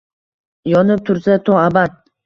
Yonib 0.71 1.05
tursa 1.11 1.39
to 1.45 1.63
abad. 1.67 1.99